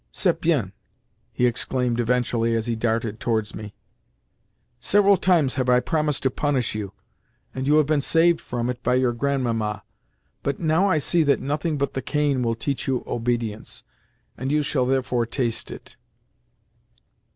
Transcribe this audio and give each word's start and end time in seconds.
"C'est 0.11 0.41
bien!" 0.41 0.73
he 1.31 1.45
exclaimed 1.45 1.99
eventually 1.99 2.55
as 2.55 2.65
he 2.65 2.75
darted 2.75 3.19
towards 3.19 3.53
me. 3.53 3.75
"Several 4.79 5.15
times 5.15 5.53
have 5.61 5.69
I 5.69 5.79
promised 5.79 6.23
to 6.23 6.31
punish 6.31 6.73
you, 6.73 6.93
and 7.53 7.67
you 7.67 7.75
have 7.75 7.85
been 7.85 8.01
saved 8.01 8.41
from 8.41 8.67
it 8.71 8.81
by 8.81 8.95
your 8.95 9.13
Grandmamma, 9.13 9.83
but 10.41 10.59
now 10.59 10.89
I 10.89 10.97
see 10.97 11.21
that 11.25 11.39
nothing 11.39 11.77
but 11.77 11.93
the 11.93 12.01
cane 12.01 12.41
will 12.41 12.55
teach 12.55 12.87
you 12.87 13.03
obedience, 13.05 13.83
and 14.35 14.51
you 14.51 14.63
shall 14.63 14.87
therefore 14.87 15.27
taste 15.27 15.69
it." 15.69 15.97